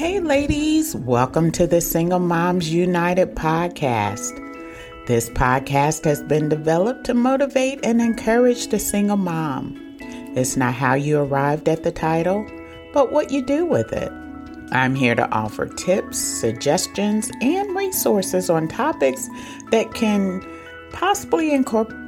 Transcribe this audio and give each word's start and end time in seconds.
Hey, 0.00 0.18
ladies, 0.18 0.96
welcome 0.96 1.52
to 1.52 1.66
the 1.66 1.82
Single 1.82 2.20
Moms 2.20 2.72
United 2.72 3.34
podcast. 3.34 4.34
This 5.06 5.28
podcast 5.28 6.06
has 6.06 6.22
been 6.22 6.48
developed 6.48 7.04
to 7.04 7.12
motivate 7.12 7.84
and 7.84 8.00
encourage 8.00 8.68
the 8.68 8.78
single 8.78 9.18
mom. 9.18 9.76
It's 10.34 10.56
not 10.56 10.72
how 10.72 10.94
you 10.94 11.18
arrived 11.18 11.68
at 11.68 11.82
the 11.82 11.92
title, 11.92 12.50
but 12.94 13.12
what 13.12 13.30
you 13.30 13.44
do 13.44 13.66
with 13.66 13.92
it. 13.92 14.10
I'm 14.72 14.94
here 14.94 15.14
to 15.14 15.30
offer 15.32 15.66
tips, 15.66 16.16
suggestions, 16.16 17.30
and 17.42 17.76
resources 17.76 18.48
on 18.48 18.68
topics 18.68 19.28
that 19.70 19.92
can 19.92 20.42
possibly 20.94 21.52
incorporate 21.52 21.98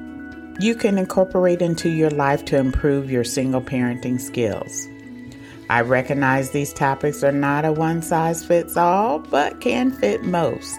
you 0.60 0.74
can 0.74 0.96
incorporate 0.96 1.60
into 1.60 1.90
your 1.90 2.10
life 2.10 2.46
to 2.46 2.56
improve 2.56 3.10
your 3.10 3.24
single 3.24 3.60
parenting 3.60 4.18
skills. 4.18 4.88
I 5.70 5.80
recognize 5.80 6.50
these 6.50 6.72
topics 6.72 7.22
are 7.22 7.32
not 7.32 7.64
a 7.64 7.72
one 7.72 8.02
size 8.02 8.44
fits 8.44 8.76
all, 8.76 9.20
but 9.20 9.60
can 9.60 9.90
fit 9.90 10.22
most. 10.22 10.78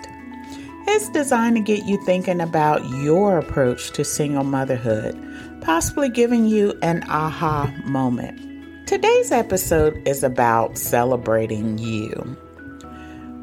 It's 0.86 1.10
designed 1.10 1.56
to 1.56 1.62
get 1.62 1.86
you 1.86 1.98
thinking 2.06 2.42
about 2.42 2.88
your 3.02 3.38
approach 3.38 3.92
to 3.92 4.04
single 4.04 4.44
motherhood, 4.44 5.18
possibly 5.62 6.10
giving 6.10 6.46
you 6.46 6.78
an 6.82 7.04
aha 7.10 7.74
moment. 7.86 8.40
Today's 8.86 9.32
episode 9.32 10.00
is 10.06 10.24
about 10.24 10.78
celebrating 10.78 11.78
you. 11.78 12.10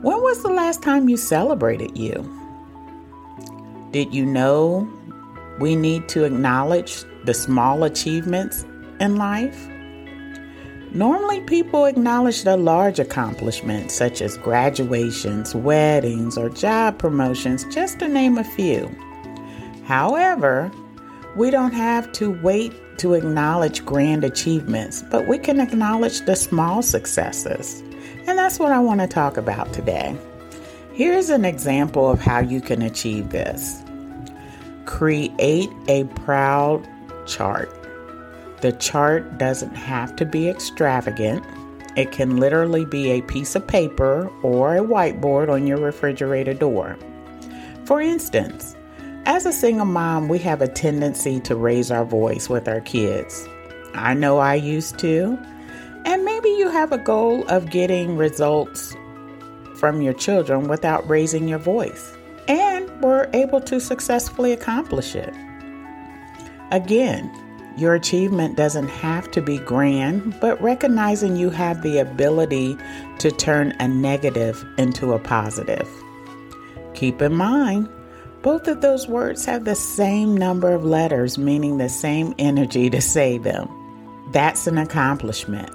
When 0.02 0.20
was 0.20 0.42
the 0.42 0.52
last 0.52 0.82
time 0.82 1.08
you 1.08 1.16
celebrated 1.16 1.96
you? 1.96 2.14
Did 3.90 4.14
you 4.14 4.24
know 4.24 4.88
we 5.58 5.74
need 5.74 6.08
to 6.10 6.24
acknowledge 6.24 7.04
the 7.24 7.34
small 7.34 7.82
achievements 7.84 8.64
in 9.00 9.16
life? 9.16 9.68
Normally, 10.92 11.40
people 11.42 11.84
acknowledge 11.84 12.42
the 12.42 12.56
large 12.56 12.98
accomplishments 12.98 13.94
such 13.94 14.20
as 14.20 14.36
graduations, 14.36 15.54
weddings, 15.54 16.36
or 16.36 16.48
job 16.48 16.98
promotions, 16.98 17.64
just 17.72 18.00
to 18.00 18.08
name 18.08 18.38
a 18.38 18.44
few. 18.44 18.90
However, 19.84 20.70
we 21.36 21.50
don't 21.50 21.72
have 21.72 22.10
to 22.12 22.32
wait 22.42 22.72
to 22.98 23.14
acknowledge 23.14 23.84
grand 23.84 24.24
achievements, 24.24 25.04
but 25.10 25.28
we 25.28 25.38
can 25.38 25.60
acknowledge 25.60 26.22
the 26.22 26.34
small 26.34 26.82
successes. 26.82 27.82
And 28.26 28.36
that's 28.36 28.58
what 28.58 28.72
I 28.72 28.80
want 28.80 29.00
to 29.00 29.06
talk 29.06 29.36
about 29.36 29.72
today. 29.72 30.16
Here's 30.92 31.30
an 31.30 31.44
example 31.44 32.10
of 32.10 32.20
how 32.20 32.40
you 32.40 32.60
can 32.60 32.82
achieve 32.82 33.30
this 33.30 33.80
create 34.86 35.70
a 35.86 36.04
proud 36.16 36.86
chart. 37.26 37.79
The 38.60 38.72
chart 38.72 39.38
doesn't 39.38 39.74
have 39.74 40.16
to 40.16 40.26
be 40.26 40.48
extravagant. 40.48 41.44
It 41.96 42.12
can 42.12 42.36
literally 42.36 42.84
be 42.84 43.10
a 43.10 43.22
piece 43.22 43.54
of 43.54 43.66
paper 43.66 44.30
or 44.42 44.76
a 44.76 44.80
whiteboard 44.80 45.48
on 45.48 45.66
your 45.66 45.78
refrigerator 45.78 46.54
door. 46.54 46.98
For 47.84 48.00
instance, 48.00 48.76
as 49.26 49.46
a 49.46 49.52
single 49.52 49.86
mom, 49.86 50.28
we 50.28 50.38
have 50.40 50.62
a 50.62 50.68
tendency 50.68 51.40
to 51.40 51.54
raise 51.54 51.90
our 51.90 52.04
voice 52.04 52.48
with 52.48 52.68
our 52.68 52.80
kids. 52.80 53.46
I 53.94 54.14
know 54.14 54.38
I 54.38 54.54
used 54.54 54.98
to. 55.00 55.38
And 56.04 56.24
maybe 56.24 56.48
you 56.50 56.70
have 56.70 56.92
a 56.92 56.98
goal 56.98 57.46
of 57.48 57.70
getting 57.70 58.16
results 58.16 58.96
from 59.76 60.00
your 60.02 60.14
children 60.14 60.68
without 60.68 61.08
raising 61.08 61.48
your 61.48 61.58
voice 61.58 62.16
and 62.48 62.88
were 63.02 63.28
able 63.34 63.60
to 63.62 63.80
successfully 63.80 64.52
accomplish 64.52 65.14
it. 65.14 65.34
Again, 66.70 67.30
your 67.80 67.94
achievement 67.94 68.56
doesn't 68.56 68.88
have 68.88 69.30
to 69.30 69.40
be 69.40 69.58
grand, 69.58 70.38
but 70.40 70.60
recognizing 70.60 71.36
you 71.36 71.50
have 71.50 71.82
the 71.82 71.98
ability 71.98 72.76
to 73.18 73.30
turn 73.30 73.72
a 73.80 73.88
negative 73.88 74.64
into 74.78 75.12
a 75.12 75.18
positive. 75.18 75.88
Keep 76.94 77.22
in 77.22 77.34
mind, 77.34 77.88
both 78.42 78.68
of 78.68 78.80
those 78.80 79.08
words 79.08 79.44
have 79.46 79.64
the 79.64 79.74
same 79.74 80.36
number 80.36 80.72
of 80.72 80.84
letters, 80.84 81.38
meaning 81.38 81.78
the 81.78 81.88
same 81.88 82.34
energy 82.38 82.90
to 82.90 83.00
say 83.00 83.38
them. 83.38 83.68
That's 84.32 84.66
an 84.66 84.78
accomplishment. 84.78 85.70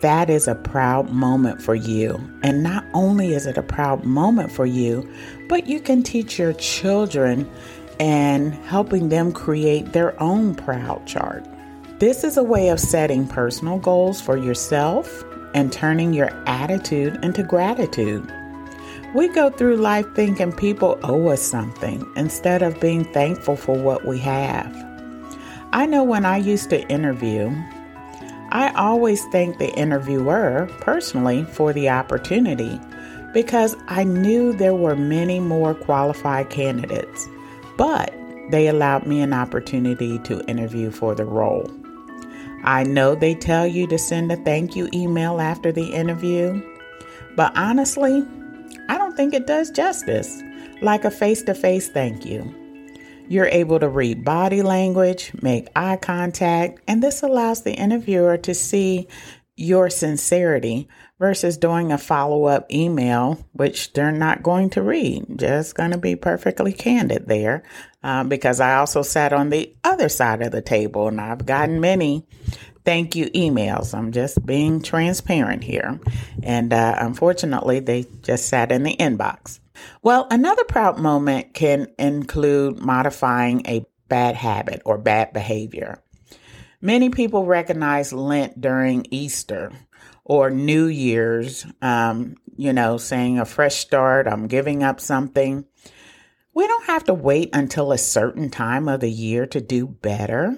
That 0.00 0.28
is 0.28 0.46
a 0.46 0.54
proud 0.54 1.10
moment 1.10 1.62
for 1.62 1.74
you. 1.74 2.20
And 2.42 2.62
not 2.62 2.84
only 2.92 3.32
is 3.32 3.46
it 3.46 3.56
a 3.56 3.62
proud 3.62 4.04
moment 4.04 4.52
for 4.52 4.66
you, 4.66 5.10
but 5.48 5.66
you 5.66 5.80
can 5.80 6.02
teach 6.02 6.38
your 6.38 6.52
children 6.54 7.50
and 7.98 8.54
helping 8.54 9.08
them 9.08 9.32
create 9.32 9.92
their 9.92 10.20
own 10.22 10.54
proud 10.54 11.06
chart. 11.06 11.46
This 11.98 12.24
is 12.24 12.36
a 12.36 12.42
way 12.42 12.68
of 12.68 12.78
setting 12.78 13.26
personal 13.26 13.78
goals 13.78 14.20
for 14.20 14.36
yourself 14.36 15.24
and 15.54 15.72
turning 15.72 16.12
your 16.12 16.30
attitude 16.46 17.18
into 17.24 17.42
gratitude. 17.42 18.30
We 19.14 19.28
go 19.28 19.48
through 19.48 19.76
life 19.76 20.06
thinking 20.14 20.52
people 20.52 20.98
owe 21.02 21.28
us 21.28 21.40
something 21.40 22.04
instead 22.16 22.62
of 22.62 22.80
being 22.80 23.04
thankful 23.12 23.56
for 23.56 23.78
what 23.78 24.04
we 24.04 24.18
have. 24.18 24.70
I 25.72 25.86
know 25.86 26.04
when 26.04 26.26
I 26.26 26.36
used 26.36 26.68
to 26.70 26.86
interview, 26.88 27.50
I 28.50 28.72
always 28.76 29.24
thanked 29.26 29.58
the 29.58 29.72
interviewer 29.74 30.68
personally 30.80 31.44
for 31.44 31.72
the 31.72 31.88
opportunity 31.88 32.78
because 33.32 33.74
I 33.88 34.04
knew 34.04 34.52
there 34.52 34.74
were 34.74 34.96
many 34.96 35.40
more 35.40 35.74
qualified 35.74 36.50
candidates 36.50 37.28
but 37.76 38.14
they 38.50 38.68
allowed 38.68 39.06
me 39.06 39.20
an 39.20 39.32
opportunity 39.32 40.18
to 40.20 40.44
interview 40.46 40.90
for 40.90 41.14
the 41.14 41.24
role. 41.24 41.70
I 42.64 42.84
know 42.84 43.14
they 43.14 43.34
tell 43.34 43.66
you 43.66 43.86
to 43.88 43.98
send 43.98 44.32
a 44.32 44.36
thank 44.36 44.74
you 44.74 44.88
email 44.92 45.40
after 45.40 45.72
the 45.72 45.92
interview, 45.92 46.60
but 47.36 47.56
honestly, 47.56 48.24
I 48.88 48.98
don't 48.98 49.16
think 49.16 49.34
it 49.34 49.46
does 49.46 49.70
justice 49.70 50.42
like 50.82 51.04
a 51.04 51.10
face 51.10 51.42
to 51.42 51.54
face 51.54 51.88
thank 51.88 52.24
you. 52.24 52.54
You're 53.28 53.46
able 53.46 53.80
to 53.80 53.88
read 53.88 54.24
body 54.24 54.62
language, 54.62 55.32
make 55.42 55.68
eye 55.74 55.96
contact, 55.96 56.80
and 56.86 57.02
this 57.02 57.22
allows 57.22 57.62
the 57.62 57.74
interviewer 57.74 58.36
to 58.38 58.54
see 58.54 59.08
your 59.56 59.88
sincerity 59.88 60.88
versus 61.18 61.56
doing 61.56 61.90
a 61.90 61.98
follow 61.98 62.44
up 62.44 62.70
email, 62.70 63.44
which 63.52 63.92
they're 63.94 64.12
not 64.12 64.42
going 64.42 64.70
to 64.70 64.82
read. 64.82 65.24
Just 65.36 65.74
going 65.74 65.92
to 65.92 65.98
be 65.98 66.14
perfectly 66.14 66.72
candid 66.72 67.26
there 67.26 67.62
uh, 68.02 68.24
because 68.24 68.60
I 68.60 68.76
also 68.76 69.02
sat 69.02 69.32
on 69.32 69.48
the 69.48 69.74
other 69.82 70.08
side 70.08 70.42
of 70.42 70.52
the 70.52 70.62
table 70.62 71.08
and 71.08 71.20
I've 71.20 71.46
gotten 71.46 71.80
many 71.80 72.26
thank 72.86 73.16
you 73.16 73.26
emails. 73.30 73.92
I'm 73.92 74.12
just 74.12 74.46
being 74.46 74.80
transparent 74.80 75.64
here. 75.64 76.00
And 76.42 76.72
uh, 76.72 76.94
unfortunately, 76.98 77.80
they 77.80 78.06
just 78.22 78.48
sat 78.48 78.70
in 78.72 78.84
the 78.84 78.96
inbox. 78.96 79.58
Well, 80.02 80.26
another 80.30 80.64
proud 80.64 80.98
moment 80.98 81.52
can 81.52 81.88
include 81.98 82.78
modifying 82.78 83.66
a 83.66 83.84
bad 84.08 84.36
habit 84.36 84.82
or 84.84 84.98
bad 84.98 85.32
behavior. 85.32 86.00
Many 86.80 87.10
people 87.10 87.44
recognize 87.46 88.12
Lent 88.12 88.60
during 88.60 89.06
Easter 89.10 89.72
or 90.24 90.50
New 90.50 90.86
Year's, 90.86 91.66
um, 91.80 92.36
you 92.56 92.72
know, 92.72 92.98
saying 92.98 93.38
a 93.38 93.44
fresh 93.44 93.76
start, 93.76 94.26
I'm 94.26 94.46
giving 94.46 94.82
up 94.82 95.00
something. 95.00 95.64
We 96.54 96.66
don't 96.66 96.86
have 96.86 97.04
to 97.04 97.14
wait 97.14 97.50
until 97.52 97.92
a 97.92 97.98
certain 97.98 98.50
time 98.50 98.88
of 98.88 99.00
the 99.00 99.10
year 99.10 99.46
to 99.46 99.60
do 99.60 99.86
better. 99.86 100.56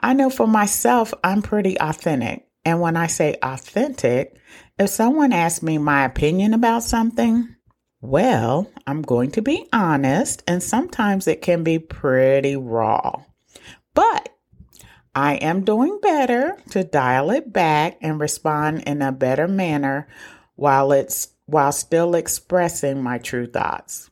I 0.00 0.14
know 0.14 0.30
for 0.30 0.46
myself, 0.46 1.14
I'm 1.22 1.42
pretty 1.42 1.78
authentic. 1.78 2.48
And 2.64 2.80
when 2.80 2.96
I 2.96 3.06
say 3.06 3.36
authentic, 3.42 4.38
if 4.78 4.90
someone 4.90 5.32
asks 5.32 5.62
me 5.62 5.78
my 5.78 6.04
opinion 6.04 6.54
about 6.54 6.82
something, 6.82 7.54
well, 8.00 8.70
I'm 8.86 9.02
going 9.02 9.30
to 9.32 9.42
be 9.42 9.68
honest, 9.72 10.42
and 10.48 10.62
sometimes 10.62 11.28
it 11.28 11.40
can 11.40 11.62
be 11.62 11.78
pretty 11.78 12.56
raw. 12.56 13.22
But 13.94 14.31
I 15.14 15.34
am 15.34 15.64
doing 15.64 15.98
better 16.00 16.56
to 16.70 16.84
dial 16.84 17.30
it 17.30 17.52
back 17.52 17.98
and 18.00 18.18
respond 18.18 18.84
in 18.84 19.02
a 19.02 19.12
better 19.12 19.46
manner 19.46 20.08
while 20.56 20.92
it's 20.92 21.28
while 21.44 21.72
still 21.72 22.14
expressing 22.14 23.02
my 23.02 23.18
true 23.18 23.46
thoughts. 23.46 24.10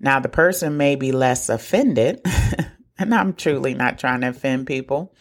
Now 0.00 0.20
the 0.20 0.30
person 0.30 0.76
may 0.76 0.96
be 0.96 1.12
less 1.12 1.48
offended, 1.48 2.22
and 2.98 3.14
I'm 3.14 3.34
truly 3.34 3.74
not 3.74 3.98
trying 3.98 4.22
to 4.22 4.28
offend 4.28 4.66
people. 4.66 5.14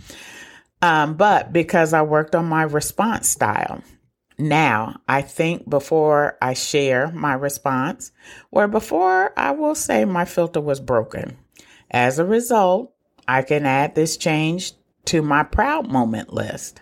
Um, 0.81 1.15
but 1.15 1.51
because 1.51 1.93
I 1.93 2.01
worked 2.01 2.35
on 2.35 2.45
my 2.45 2.63
response 2.63 3.27
style. 3.27 3.81
Now, 4.37 4.99
I 5.07 5.21
think 5.21 5.69
before 5.69 6.37
I 6.41 6.53
share 6.53 7.11
my 7.11 7.33
response, 7.33 8.11
where 8.49 8.67
before 8.67 9.31
I 9.37 9.51
will 9.51 9.75
say 9.75 10.05
my 10.05 10.25
filter 10.25 10.59
was 10.59 10.79
broken. 10.79 11.37
As 11.91 12.19
a 12.19 12.25
result, 12.25 12.93
I 13.27 13.43
can 13.43 13.65
add 13.65 13.95
this 13.95 14.17
change 14.17 14.73
to 15.05 15.21
my 15.21 15.43
proud 15.43 15.91
moment 15.91 16.33
list. 16.33 16.81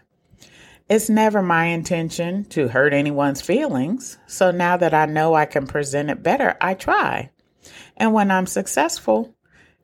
It's 0.89 1.09
never 1.09 1.41
my 1.41 1.65
intention 1.65 2.43
to 2.45 2.67
hurt 2.67 2.93
anyone's 2.93 3.41
feelings, 3.41 4.17
so 4.27 4.51
now 4.51 4.75
that 4.77 4.93
I 4.93 5.05
know 5.05 5.33
I 5.33 5.45
can 5.45 5.65
present 5.65 6.09
it 6.09 6.21
better, 6.21 6.57
I 6.59 6.73
try. 6.73 7.29
And 7.95 8.13
when 8.13 8.29
I'm 8.29 8.45
successful, 8.45 9.33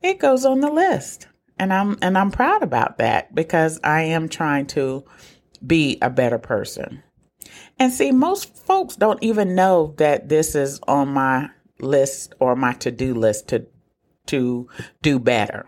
it 0.01 0.19
goes 0.19 0.45
on 0.45 0.60
the 0.60 0.69
list. 0.69 1.28
And 1.60 1.74
I'm 1.74 1.98
and 2.01 2.18
I'm 2.18 2.31
proud 2.31 2.62
about 2.62 2.98
that 2.98 3.34
because 3.34 3.80
I 3.84 4.01
am 4.01 4.30
trying 4.30 4.68
to 4.68 5.06
be 5.66 5.98
a 6.01 6.10
better 6.10 6.38
person. 6.38 7.01
And 7.80 7.92
see, 7.92 8.12
most 8.12 8.56
folks 8.57 8.95
don't 8.95 9.24
even 9.24 9.56
know 9.56 9.94
that 9.98 10.30
this 10.30 10.56
is 10.56 10.80
on 10.88 11.10
my 11.10 11.50
list 11.80 12.34
or 12.39 12.56
my 12.56 12.74
to-do 12.74 13.13
list 13.13 13.48
to 13.50 13.66
to 14.28 14.68
do 15.01 15.19
better. 15.19 15.66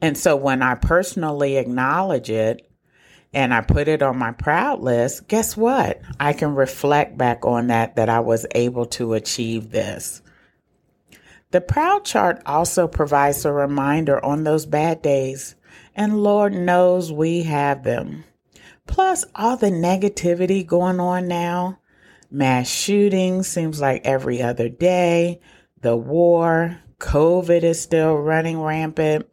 And 0.00 0.16
so 0.16 0.36
when 0.36 0.62
I 0.62 0.74
personally 0.74 1.56
acknowledge 1.56 2.30
it 2.30 2.70
and 3.32 3.52
I 3.52 3.60
put 3.60 3.88
it 3.88 4.02
on 4.02 4.18
my 4.18 4.32
proud 4.32 4.80
list, 4.80 5.28
guess 5.28 5.56
what? 5.56 6.00
I 6.18 6.32
can 6.32 6.54
reflect 6.54 7.18
back 7.18 7.44
on 7.44 7.68
that 7.68 7.96
that 7.96 8.08
I 8.08 8.20
was 8.20 8.46
able 8.54 8.86
to 8.86 9.14
achieve 9.14 9.70
this. 9.70 10.22
The 11.50 11.60
proud 11.60 12.04
chart 12.04 12.42
also 12.44 12.88
provides 12.88 13.44
a 13.44 13.52
reminder 13.52 14.22
on 14.24 14.44
those 14.44 14.66
bad 14.66 15.00
days, 15.00 15.54
and 15.94 16.22
Lord 16.22 16.52
knows 16.52 17.12
we 17.12 17.44
have 17.44 17.82
them. 17.84 18.24
Plus, 18.86 19.24
all 19.34 19.56
the 19.56 19.70
negativity 19.70 20.66
going 20.66 21.00
on 21.00 21.28
now 21.28 21.78
mass 22.30 22.68
shootings 22.68 23.48
seems 23.48 23.80
like 23.80 24.04
every 24.04 24.42
other 24.42 24.68
day, 24.68 25.40
the 25.80 25.96
war, 25.96 26.78
COVID 26.98 27.62
is 27.62 27.80
still 27.80 28.14
running 28.14 28.60
rampant, 28.60 29.26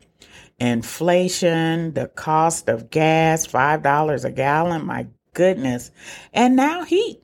inflation, 0.59 1.93
the 1.93 2.07
cost 2.07 2.69
of 2.69 2.89
gas, 2.89 3.47
$5 3.47 4.25
a 4.25 4.31
gallon, 4.31 4.85
my 4.85 5.07
goodness, 5.33 5.91
and 6.33 6.55
now 6.55 6.83
heat. 6.83 7.23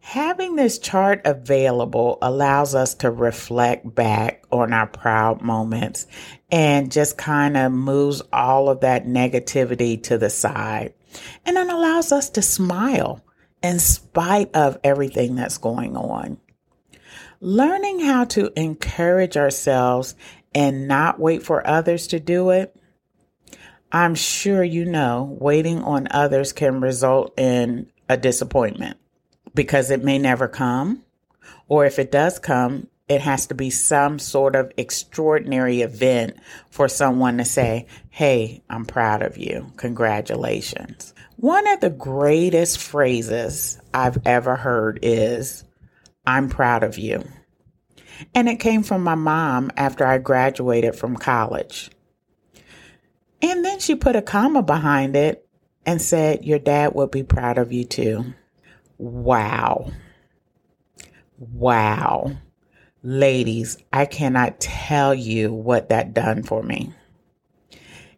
Having 0.00 0.56
this 0.56 0.78
chart 0.78 1.22
available 1.24 2.18
allows 2.20 2.74
us 2.74 2.94
to 2.96 3.10
reflect 3.10 3.94
back 3.94 4.44
on 4.52 4.74
our 4.74 4.86
proud 4.86 5.40
moments 5.40 6.06
and 6.50 6.92
just 6.92 7.16
kind 7.16 7.56
of 7.56 7.72
moves 7.72 8.20
all 8.30 8.68
of 8.68 8.80
that 8.80 9.06
negativity 9.06 10.02
to 10.02 10.18
the 10.18 10.28
side. 10.28 10.92
And 11.46 11.56
it 11.56 11.68
allows 11.68 12.12
us 12.12 12.28
to 12.30 12.42
smile 12.42 13.24
in 13.62 13.78
spite 13.78 14.54
of 14.54 14.78
everything 14.84 15.36
that's 15.36 15.56
going 15.56 15.96
on. 15.96 16.36
Learning 17.40 18.00
how 18.00 18.24
to 18.24 18.52
encourage 18.60 19.38
ourselves 19.38 20.14
and 20.54 20.88
not 20.88 21.18
wait 21.18 21.42
for 21.42 21.66
others 21.66 22.06
to 22.08 22.20
do 22.20 22.50
it. 22.50 22.74
I'm 23.92 24.14
sure 24.14 24.64
you 24.64 24.84
know 24.84 25.36
waiting 25.40 25.82
on 25.82 26.08
others 26.10 26.52
can 26.52 26.80
result 26.80 27.38
in 27.38 27.90
a 28.08 28.16
disappointment 28.16 28.98
because 29.54 29.90
it 29.90 30.02
may 30.02 30.18
never 30.18 30.48
come. 30.48 31.02
Or 31.68 31.86
if 31.86 31.98
it 31.98 32.10
does 32.10 32.38
come, 32.38 32.88
it 33.08 33.20
has 33.20 33.46
to 33.46 33.54
be 33.54 33.70
some 33.70 34.18
sort 34.18 34.56
of 34.56 34.72
extraordinary 34.76 35.82
event 35.82 36.36
for 36.70 36.88
someone 36.88 37.38
to 37.38 37.44
say, 37.44 37.86
Hey, 38.10 38.62
I'm 38.68 38.84
proud 38.84 39.22
of 39.22 39.36
you. 39.36 39.72
Congratulations. 39.76 41.14
One 41.36 41.66
of 41.68 41.80
the 41.80 41.90
greatest 41.90 42.78
phrases 42.78 43.78
I've 43.92 44.18
ever 44.24 44.56
heard 44.56 45.00
is, 45.02 45.64
I'm 46.26 46.48
proud 46.48 46.82
of 46.82 46.96
you. 46.96 47.24
And 48.34 48.48
it 48.48 48.60
came 48.60 48.82
from 48.82 49.02
my 49.02 49.14
mom 49.14 49.70
after 49.76 50.06
I 50.06 50.18
graduated 50.18 50.96
from 50.96 51.16
college. 51.16 51.90
And 53.42 53.64
then 53.64 53.80
she 53.80 53.94
put 53.94 54.16
a 54.16 54.22
comma 54.22 54.62
behind 54.62 55.16
it 55.16 55.46
and 55.84 56.00
said, 56.00 56.44
Your 56.44 56.58
dad 56.58 56.94
would 56.94 57.10
be 57.10 57.22
proud 57.22 57.58
of 57.58 57.72
you 57.72 57.84
too. 57.84 58.34
Wow. 58.98 59.92
Wow. 61.38 62.36
Ladies, 63.02 63.76
I 63.92 64.06
cannot 64.06 64.60
tell 64.60 65.14
you 65.14 65.52
what 65.52 65.90
that 65.90 66.14
done 66.14 66.42
for 66.42 66.62
me. 66.62 66.94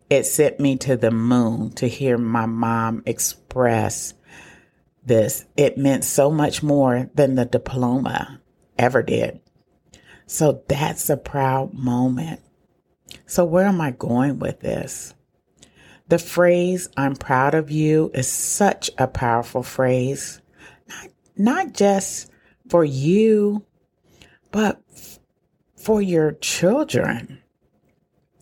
It 0.09 0.25
sent 0.25 0.61
me 0.61 0.77
to 0.79 0.97
the 0.97 1.11
moon 1.11 1.73
to 1.73 1.89
hear 1.89 2.17
my 2.17 2.47
mom 2.47 3.03
express 3.05 4.15
this. 5.05 5.45
It 5.57 5.77
meant 5.77 6.05
so 6.05 6.31
much 6.31 6.63
more 6.63 7.11
than 7.15 7.35
the 7.35 7.45
diploma 7.45 8.41
ever 8.79 9.03
did. 9.03 9.41
So 10.26 10.62
that's 10.69 11.08
a 11.08 11.17
proud 11.17 11.73
moment. 11.73 12.40
So, 13.26 13.44
where 13.44 13.67
am 13.67 13.81
I 13.81 13.93
going 13.93 14.38
with 14.38 14.61
this? 14.61 15.14
The 16.08 16.19
phrase, 16.19 16.88
I'm 16.96 17.17
proud 17.17 17.55
of 17.55 17.70
you, 17.70 18.11
is 18.14 18.28
such 18.28 18.90
a 18.99 19.06
powerful 19.06 19.62
phrase 19.62 20.40
not, 20.88 21.08
not 21.37 21.73
just 21.73 22.31
for 22.69 22.84
you, 22.84 23.64
but 24.52 24.81
for 25.76 26.00
your 26.00 26.32
children. 26.32 27.43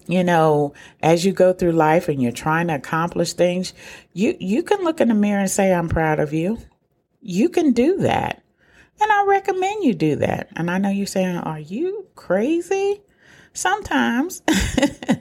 You 0.07 0.23
know, 0.23 0.75
as 1.03 1.25
you 1.25 1.33
go 1.33 1.55
through 1.55 1.73
life 1.73 2.09
and 2.09 2.23
you're 2.23 2.33
trying 2.33 2.69
to 2.69 2.75
accomplish 2.75 3.33
things, 3.33 3.73
you, 4.13 4.37
you 4.39 4.63
can 4.63 4.85
look 4.85 5.01
in 5.01 5.09
the 5.09 5.15
mirror 5.15 5.41
and 5.41 5.51
say, 5.51 5.73
I'm 5.73 5.89
proud 5.89 6.21
of 6.21 6.35
you. 6.35 6.59
You 7.23 7.49
can 7.49 7.73
do 7.73 7.99
that. 7.99 8.44
And 9.01 9.11
I 9.11 9.25
recommend 9.27 9.85
you 9.85 9.95
do 9.95 10.17
that. 10.17 10.49
And 10.57 10.71
I 10.71 10.79
know 10.79 10.91
you're 10.91 11.07
saying, 11.07 11.37
Are 11.37 11.59
you 11.59 12.07
crazy? 12.15 13.03
Sometimes. 13.53 14.43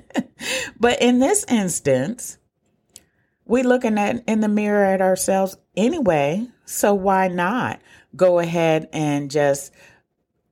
but 0.79 1.01
in 1.01 1.19
this 1.19 1.45
instance, 1.47 2.37
we 3.45 3.63
looking 3.63 3.97
at 3.97 4.23
in 4.27 4.39
the 4.39 4.47
mirror 4.47 4.85
at 4.85 5.01
ourselves 5.01 5.57
anyway. 5.75 6.47
So 6.65 6.93
why 6.93 7.27
not 7.27 7.81
go 8.15 8.39
ahead 8.39 8.89
and 8.93 9.29
just 9.29 9.73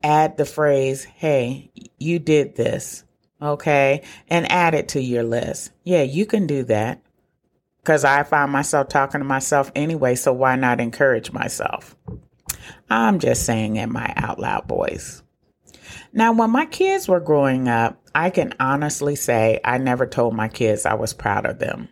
add 0.03 0.37
the 0.37 0.45
phrase, 0.45 1.03
Hey, 1.03 1.71
you 1.97 2.19
did 2.19 2.55
this. 2.55 3.03
Okay. 3.41 4.03
And 4.27 4.51
add 4.51 4.75
it 4.75 4.89
to 4.89 5.01
your 5.01 5.23
list. 5.23 5.71
Yeah, 5.83 6.03
you 6.03 6.25
can 6.25 6.47
do 6.47 6.63
that. 6.65 7.01
Cause 7.83 8.05
I 8.05 8.21
find 8.21 8.51
myself 8.51 8.89
talking 8.89 9.21
to 9.21 9.25
myself 9.25 9.71
anyway. 9.75 10.13
So 10.13 10.31
why 10.33 10.55
not 10.55 10.79
encourage 10.79 11.31
myself? 11.31 11.95
I'm 12.91 13.19
just 13.19 13.45
saying 13.45 13.77
in 13.77 13.91
my 13.91 14.13
out 14.15 14.39
loud 14.39 14.67
voice. 14.67 15.23
Now, 16.13 16.33
when 16.33 16.51
my 16.51 16.65
kids 16.65 17.07
were 17.07 17.19
growing 17.21 17.67
up, 17.67 18.01
I 18.13 18.29
can 18.29 18.53
honestly 18.59 19.15
say 19.15 19.59
I 19.63 19.77
never 19.77 20.05
told 20.05 20.35
my 20.35 20.49
kids 20.49 20.85
I 20.85 20.95
was 20.95 21.13
proud 21.13 21.45
of 21.45 21.59
them 21.59 21.89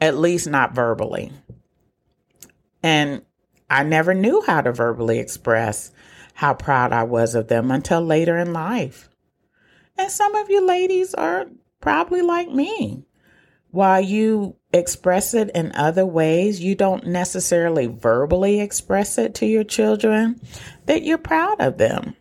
at 0.00 0.16
least 0.16 0.48
not 0.48 0.74
verbally. 0.74 1.32
And 2.82 3.22
I 3.70 3.84
never 3.84 4.14
knew 4.14 4.42
how 4.46 4.60
to 4.60 4.72
verbally 4.72 5.18
express 5.18 5.90
how 6.34 6.54
proud 6.54 6.92
I 6.92 7.04
was 7.04 7.34
of 7.34 7.48
them 7.48 7.70
until 7.70 8.00
later 8.00 8.38
in 8.38 8.52
life. 8.52 9.08
And 9.96 10.10
some 10.10 10.34
of 10.34 10.50
you 10.50 10.66
ladies 10.66 11.14
are 11.14 11.46
probably 11.80 12.22
like 12.22 12.48
me. 12.48 13.04
While 13.70 14.00
you 14.00 14.56
express 14.72 15.34
it 15.34 15.50
in 15.54 15.72
other 15.74 16.06
ways, 16.06 16.60
you 16.60 16.74
don't 16.74 17.06
necessarily 17.06 17.86
verbally 17.86 18.60
express 18.60 19.18
it 19.18 19.34
to 19.36 19.46
your 19.46 19.64
children 19.64 20.40
that 20.86 21.02
you're 21.02 21.18
proud 21.18 21.60
of 21.60 21.78
them. 21.78 22.16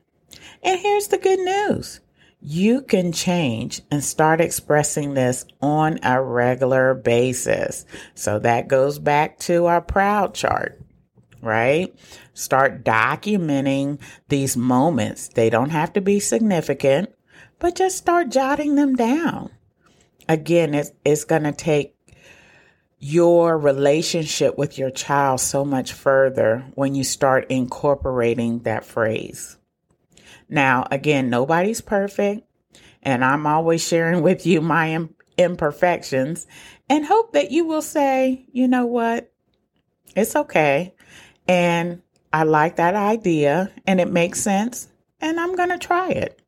And 0.63 0.79
here's 0.79 1.07
the 1.07 1.17
good 1.17 1.39
news 1.39 2.01
you 2.43 2.81
can 2.81 3.11
change 3.11 3.81
and 3.91 4.03
start 4.03 4.41
expressing 4.41 5.13
this 5.13 5.45
on 5.61 5.99
a 6.01 6.21
regular 6.21 6.95
basis. 6.95 7.85
So 8.15 8.39
that 8.39 8.67
goes 8.67 8.97
back 8.97 9.37
to 9.39 9.67
our 9.67 9.81
proud 9.81 10.33
chart, 10.33 10.81
right? 11.41 11.93
Start 12.33 12.83
documenting 12.83 13.99
these 14.29 14.57
moments. 14.57 15.27
They 15.27 15.51
don't 15.51 15.69
have 15.69 15.93
to 15.93 16.01
be 16.01 16.19
significant, 16.19 17.13
but 17.59 17.75
just 17.75 17.97
start 17.97 18.29
jotting 18.29 18.73
them 18.73 18.95
down. 18.95 19.51
Again, 20.27 20.73
it's, 20.73 20.91
it's 21.05 21.25
going 21.25 21.43
to 21.43 21.51
take 21.51 21.95
your 23.01 23.57
relationship 23.57 24.59
with 24.59 24.77
your 24.77 24.91
child 24.91 25.39
so 25.39 25.65
much 25.65 25.91
further 25.91 26.63
when 26.75 26.93
you 26.93 27.03
start 27.03 27.47
incorporating 27.49 28.59
that 28.59 28.85
phrase. 28.85 29.57
Now, 30.47 30.87
again, 30.91 31.29
nobody's 31.29 31.81
perfect, 31.81 32.47
and 33.01 33.25
I'm 33.25 33.47
always 33.47 33.85
sharing 33.85 34.21
with 34.23 34.45
you 34.45 34.61
my 34.61 35.07
imperfections 35.37 36.45
and 36.89 37.05
hope 37.05 37.33
that 37.33 37.51
you 37.51 37.65
will 37.65 37.81
say, 37.81 38.45
you 38.51 38.67
know 38.67 38.85
what? 38.85 39.31
It's 40.15 40.35
okay. 40.35 40.93
And 41.47 42.03
I 42.31 42.43
like 42.43 42.75
that 42.75 42.95
idea 42.95 43.71
and 43.87 43.99
it 43.99 44.11
makes 44.11 44.41
sense, 44.41 44.87
and 45.19 45.39
I'm 45.39 45.55
going 45.55 45.69
to 45.69 45.77
try 45.79 46.09
it. 46.09 46.40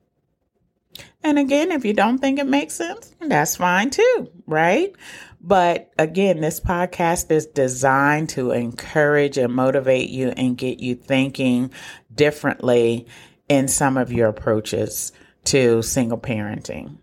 And 1.24 1.40
again, 1.40 1.72
if 1.72 1.86
you 1.86 1.94
don't 1.94 2.20
think 2.20 2.40
it 2.40 2.48
makes 2.48 2.74
sense, 2.74 3.16
that's 3.22 3.56
fine 3.56 3.90
too, 3.90 4.30
right? 4.46 4.94
But 5.40 5.92
again, 5.98 6.42
this 6.42 6.60
podcast 6.60 7.32
is 7.32 7.46
designed 7.46 8.30
to 8.30 8.52
encourage 8.52 9.38
and 9.38 9.54
motivate 9.54 10.10
you 10.10 10.30
and 10.30 10.58
get 10.58 10.80
you 10.80 10.96
thinking 10.96 11.72
differently 12.14 13.08
in 13.50 13.68
some 13.68 13.98
of 13.98 14.12
your 14.12 14.30
approaches 14.30 15.12
to 15.46 15.82
single 15.82 16.18
parenting. 16.18 16.98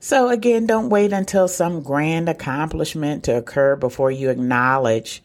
So, 0.00 0.28
again, 0.28 0.66
don't 0.66 0.90
wait 0.90 1.12
until 1.12 1.48
some 1.48 1.82
grand 1.82 2.28
accomplishment 2.28 3.24
to 3.24 3.36
occur 3.36 3.74
before 3.74 4.10
you 4.10 4.30
acknowledge 4.30 5.22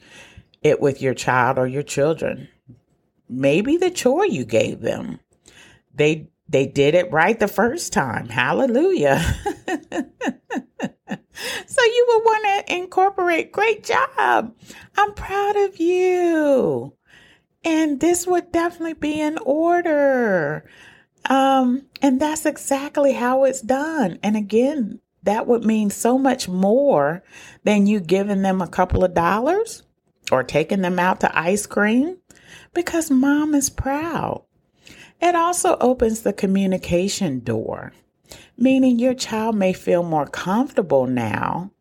it 0.64 0.82
with 0.82 1.02
your 1.02 1.14
child 1.14 1.60
or 1.60 1.68
your 1.68 1.84
children. 1.84 2.48
Maybe 3.30 3.78
the 3.78 3.92
chore 3.92 4.26
you 4.26 4.46
gave 4.46 4.82
them. 4.82 5.20
They 5.94 6.30
they 6.54 6.68
did 6.68 6.94
it 6.94 7.12
right 7.12 7.40
the 7.40 7.48
first 7.48 7.92
time. 7.94 8.30
Hallelujah. 8.30 9.20
so 11.66 11.84
you 11.84 12.06
would 12.10 12.24
want 12.24 12.68
to 12.68 12.76
incorporate. 12.76 13.52
Great 13.52 13.84
job. 13.84 14.56
I'm 14.96 15.14
proud 15.16 15.56
of 15.56 15.80
you. 15.80 16.94
And 17.64 18.00
this 18.00 18.28
would 18.28 18.52
definitely 18.52 18.94
be 18.94 19.20
in 19.20 19.40
order. 19.40 20.70
Um, 21.26 21.88
and 22.04 22.22
that's 22.22 22.46
exactly 22.46 23.14
how 23.14 23.46
it's 23.46 23.62
done. 23.62 24.20
And 24.22 24.38
again, 24.38 25.00
that 25.24 25.48
would 25.48 25.66
mean 25.66 25.90
so 25.90 26.20
much 26.20 26.48
more 26.48 27.24
than 27.64 27.88
you 27.88 28.00
giving 28.00 28.44
them 28.44 28.62
a 28.62 28.68
couple 28.68 29.04
of 29.04 29.16
dollars 29.16 29.82
or 30.32 30.44
taking 30.44 30.82
them 30.82 31.00
out 31.00 31.22
to 31.22 31.38
ice 31.38 31.66
cream 31.66 32.18
because 32.76 33.10
mom 33.10 33.56
is 33.56 33.72
proud. 33.72 34.44
It 35.24 35.36
also 35.36 35.78
opens 35.80 36.24
the 36.24 36.34
communication 36.34 37.40
door, 37.40 37.94
meaning 38.58 39.00
your 39.00 39.14
child 39.14 39.56
may 39.56 39.72
feel 39.72 40.04
more 40.04 40.28
comfortable 40.28 41.08
now 41.08 41.72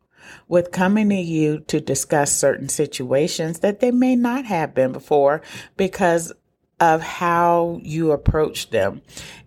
with 0.47 0.71
coming 0.71 1.09
to 1.09 1.15
you 1.15 1.59
to 1.67 1.81
discuss 1.81 2.31
certain 2.33 2.69
situations 2.69 3.59
that 3.59 3.81
they 3.81 3.91
may 3.91 4.15
not 4.15 4.45
have 4.45 4.73
been 4.73 4.93
before 4.93 5.41
because 5.75 6.31
of 6.79 7.01
how 7.01 7.81
you 7.83 8.11
approach 8.11 8.69
them. 8.69 9.01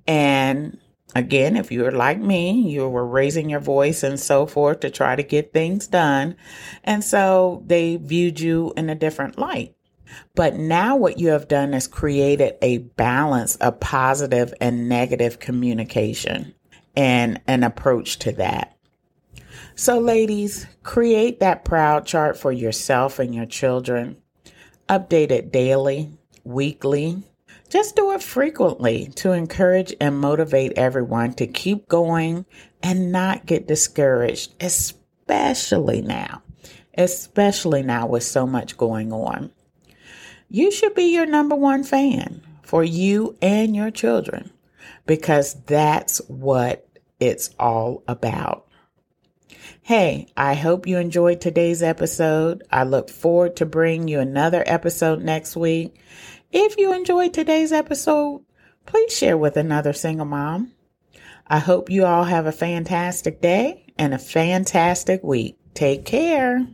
And 0.07 0.79
again, 1.15 1.57
if 1.57 1.73
you're 1.73 1.91
like 1.91 2.19
me, 2.19 2.69
you 2.69 2.87
were 2.91 3.07
raising 3.07 3.49
your 3.49 3.61
voice 3.61 4.03
and 4.03 4.21
so 4.21 4.45
forth 4.45 4.81
to 4.81 4.91
try 4.91 5.17
to 5.17 5.23
get 5.23 5.55
things 5.55 5.87
done. 5.87 6.37
And 6.85 7.03
so 7.03 7.63
they 7.65 7.97
viewed 7.97 8.41
you 8.41 8.75
in 8.77 8.91
a 8.91 8.95
different 8.95 9.39
light. 9.39 9.76
But 10.35 10.57
now 10.57 10.97
what 10.97 11.19
you 11.19 11.29
have 11.29 11.49
done 11.49 11.75
is 11.75 11.87
created 11.87 12.55
a 12.63 12.79
balance 12.79 13.57
of 13.57 13.81
positive 13.81 14.53
and 14.61 14.89
negative 14.89 15.39
communication 15.39 16.55
and 16.97 17.41
an 17.47 17.63
approach 17.63 18.19
to 18.21 18.33
that. 18.33 18.77
So, 19.75 19.99
ladies, 19.99 20.67
create 20.83 21.41
that 21.41 21.65
proud 21.65 22.07
chart 22.07 22.39
for 22.39 22.51
yourself 22.51 23.19
and 23.19 23.35
your 23.35 23.45
children. 23.45 24.17
Update 24.89 25.31
it 25.31 25.53
daily, 25.53 26.11
weekly. 26.45 27.23
Just 27.69 27.97
do 27.97 28.13
it 28.13 28.23
frequently 28.23 29.09
to 29.17 29.33
encourage 29.33 29.95
and 30.01 30.19
motivate 30.19 30.73
everyone 30.77 31.35
to 31.35 31.47
keep 31.47 31.89
going 31.89 32.47
and 32.83 33.13
not 33.13 33.45
get 33.45 33.67
discouraged, 33.67 34.55
especially 34.63 36.01
now, 36.01 36.43
especially 36.97 37.83
now 37.83 38.07
with 38.07 38.23
so 38.23 38.47
much 38.47 38.77
going 38.77 39.13
on. 39.13 39.51
You 40.49 40.71
should 40.71 40.95
be 40.95 41.13
your 41.13 41.27
number 41.27 41.57
one 41.57 41.85
fan 41.85 42.43
for 42.63 42.85
you 42.85 43.37
and 43.43 43.75
your 43.75 43.91
children 43.91 44.51
because 45.07 45.55
that's 45.65 46.19
what 46.29 46.87
it's 47.21 47.51
all 47.59 48.03
about. 48.07 48.67
Hey, 49.83 50.27
I 50.37 50.55
hope 50.55 50.87
you 50.87 50.99
enjoyed 50.99 51.41
today's 51.41 51.83
episode. 51.83 52.65
I 52.71 52.85
look 52.85 53.09
forward 53.09 53.57
to 53.57 53.67
bringing 53.67 54.09
you 54.09 54.21
another 54.21 54.63
episode 54.67 55.23
next 55.23 55.57
week. 55.57 56.01
If 56.51 56.77
you 56.77 56.93
enjoyed 56.93 57.33
today's 57.33 57.73
episode, 57.73 58.45
please 58.85 59.17
share 59.17 59.39
with 59.39 59.57
another 59.57 59.93
single 59.93 60.27
mom. 60.27 60.73
I 61.47 61.61
hope 61.61 61.91
you 61.91 62.05
all 62.05 62.25
have 62.25 62.47
a 62.47 62.53
fantastic 62.53 63.41
day 63.41 63.93
and 63.97 64.13
a 64.13 64.19
fantastic 64.19 65.23
week. 65.23 65.57
Take 65.75 66.05
care. 66.05 66.67